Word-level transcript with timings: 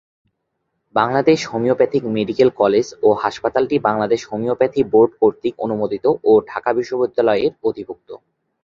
Bangladesh 0.95 1.39
homeopathic 1.47 2.03
medical 2.15 2.49
college 2.61 2.87
ও 3.03 3.09
হাসপাতালটি 3.23 3.75
Bangladesh 3.79 4.21
homeopathy 4.31 4.81
board 4.93 5.11
কর্তৃক 5.19 5.53
অনুমোদিত 5.65 6.05
ও 6.23 6.31
ঢাকা 6.49 6.69
বিশ্ববিদ্যালয়ের 6.77 7.51
অধিভুক্ত। 7.63 8.09